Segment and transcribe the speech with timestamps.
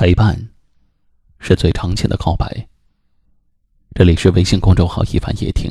[0.00, 0.34] 陪伴，
[1.40, 2.66] 是最长情的告白。
[3.94, 5.70] 这里是微信公众号“一凡夜听”，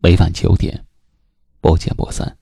[0.00, 0.82] 每晚九点，
[1.60, 2.38] 不见不散。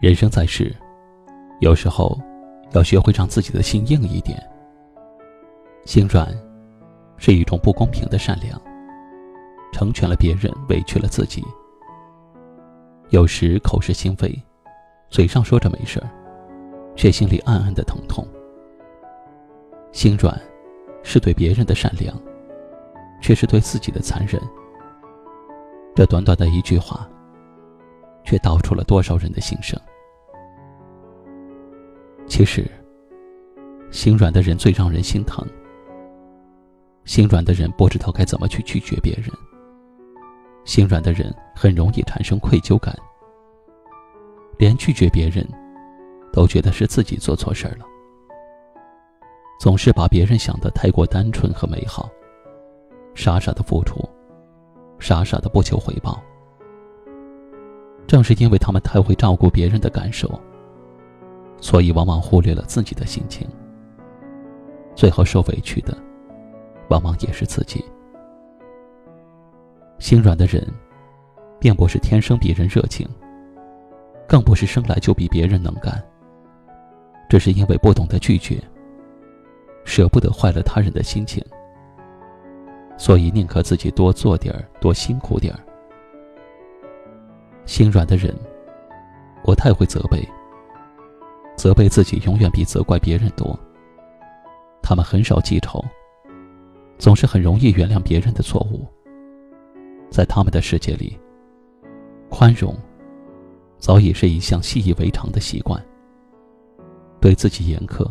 [0.00, 0.74] 人生在世，
[1.60, 2.18] 有时候
[2.72, 4.42] 要学会让自己的心硬一点。
[5.88, 6.28] 心软，
[7.16, 8.60] 是一种不公平的善良，
[9.72, 11.42] 成全了别人，委屈了自己。
[13.08, 14.38] 有时口是心非，
[15.08, 16.10] 嘴上说着没事儿，
[16.94, 18.22] 却心里暗暗的疼痛。
[19.90, 20.38] 心软，
[21.02, 22.14] 是对别人的善良，
[23.22, 24.38] 却是对自己的残忍。
[25.94, 27.08] 这短短的一句话，
[28.24, 29.80] 却道出了多少人的心声。
[32.26, 32.70] 其实，
[33.90, 35.42] 心软的人最让人心疼。
[37.08, 39.32] 心软的人不知道该怎么去拒绝别人。
[40.66, 42.94] 心软的人很容易产生愧疚感，
[44.58, 45.42] 连拒绝别人，
[46.34, 47.86] 都觉得是自己做错事儿了。
[49.58, 52.10] 总是把别人想的太过单纯和美好，
[53.14, 54.06] 傻傻的付出，
[54.98, 56.22] 傻傻的不求回报。
[58.06, 60.30] 正是因为他们太会照顾别人的感受，
[61.58, 63.48] 所以往往忽略了自己的心情，
[64.94, 65.96] 最后受委屈的。
[66.88, 67.84] 往往也是自己。
[69.98, 70.66] 心软的人，
[71.58, 73.08] 并不是天生比人热情，
[74.28, 76.02] 更不是生来就比别人能干。
[77.28, 78.62] 只是因为不懂得拒绝，
[79.84, 81.44] 舍不得坏了他人的心情，
[82.96, 85.60] 所以宁可自己多做点儿，多辛苦点儿。
[87.66, 88.34] 心软的人，
[89.42, 90.26] 不太会责备，
[91.54, 93.58] 责备自己永远比责怪别人多。
[94.82, 95.84] 他们很少记仇。
[96.98, 98.86] 总是很容易原谅别人的错误。
[100.10, 101.18] 在他们的世界里，
[102.28, 102.76] 宽容
[103.78, 105.82] 早已是一项习以为常的习惯。
[107.20, 108.08] 对自己严苛，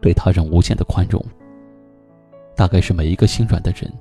[0.00, 1.24] 对他人无限的宽容，
[2.56, 3.92] 大概是每一个心软的人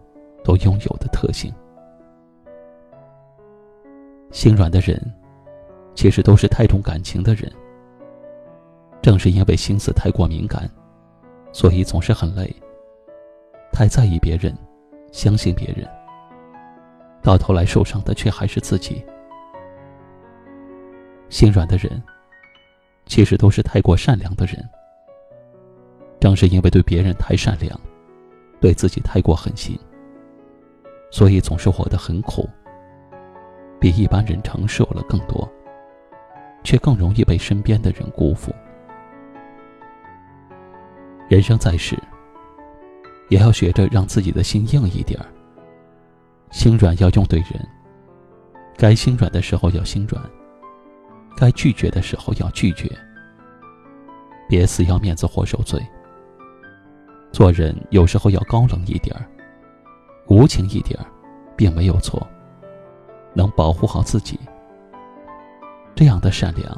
[0.43, 1.53] 都拥有的特性。
[4.31, 4.99] 心软的人，
[5.95, 7.51] 其实都是太重感情的人。
[9.01, 10.69] 正是因为心思太过敏感，
[11.51, 12.53] 所以总是很累。
[13.79, 14.53] 太在意别人，
[15.13, 15.87] 相信别人，
[17.21, 19.01] 到头来受伤的却还是自己。
[21.29, 22.03] 心软的人，
[23.05, 24.55] 其实都是太过善良的人。
[26.19, 27.79] 正是因为对别人太善良，
[28.59, 29.79] 对自己太过狠心，
[31.09, 32.49] 所以总是活得很苦，
[33.79, 35.49] 比一般人承受了更多，
[36.65, 38.53] 却更容易被身边的人辜负。
[41.29, 41.97] 人生在世。
[43.29, 45.25] 也要学着让自己的心硬一点儿。
[46.51, 47.67] 心软要用对人，
[48.75, 50.21] 该心软的时候要心软，
[51.37, 52.89] 该拒绝的时候要拒绝，
[54.47, 55.79] 别死要面子活受罪。
[57.31, 59.29] 做人有时候要高冷一点儿，
[60.27, 61.05] 无情一点儿，
[61.55, 62.27] 并没有错。
[63.35, 64.39] 能保护好自己，
[65.93, 66.75] 这样的善良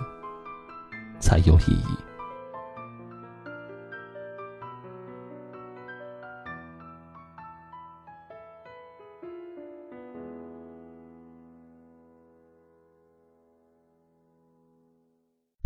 [1.17, 2.10] 才有意义。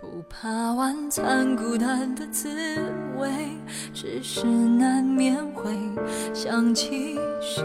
[0.00, 2.48] 不怕晚餐孤单的滋
[3.16, 3.30] 味，
[3.92, 5.72] 只是难免会
[6.34, 7.62] 想起谁，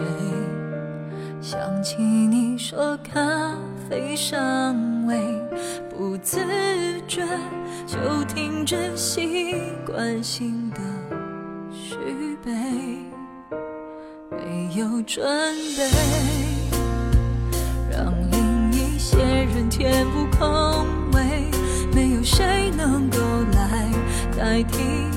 [1.41, 3.55] 想起你说咖
[3.89, 5.15] 啡香味，
[5.89, 6.39] 不自
[7.07, 7.21] 觉
[7.85, 9.55] 就停止习
[9.85, 10.79] 惯性的
[11.71, 11.97] 续
[12.43, 12.51] 杯，
[14.31, 15.25] 没有准
[15.77, 15.89] 备，
[17.91, 18.13] 让
[19.75, 21.49] 填补空位
[21.95, 23.17] 没有谁能够
[23.53, 23.89] 来
[24.37, 25.12] 代替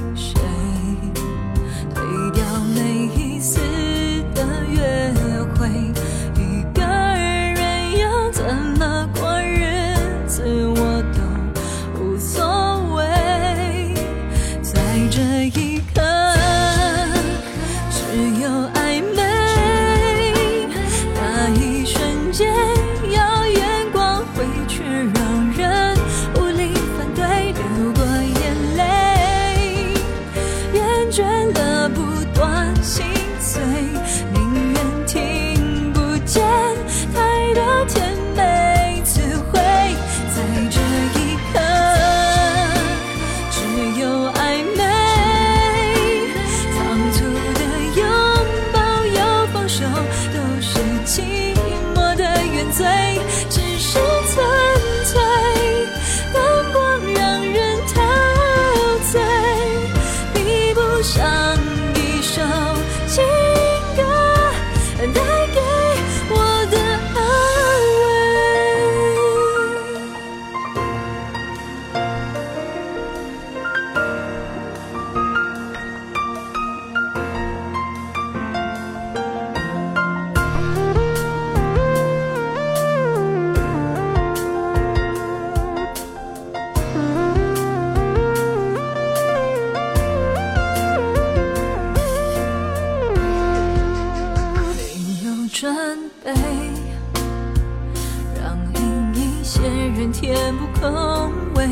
[100.47, 101.67] 全部空位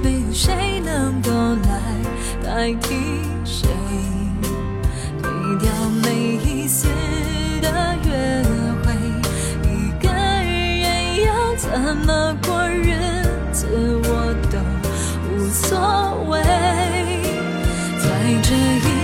[0.00, 1.80] 没有谁能够来
[2.44, 2.94] 代替
[3.44, 3.68] 谁。
[5.20, 5.28] 推
[5.58, 5.68] 掉
[6.00, 6.86] 每一次
[7.60, 8.40] 的约
[8.84, 8.94] 会
[9.68, 12.94] 一个人要怎么过日
[13.50, 13.66] 子
[14.04, 14.58] 我都
[15.34, 15.76] 无所
[16.28, 16.40] 谓。
[17.98, 18.06] 在
[18.44, 19.03] 这一